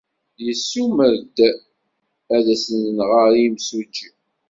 [0.45, 1.37] Yessumer-d
[2.35, 4.09] ad as-nɣer i yemsujji.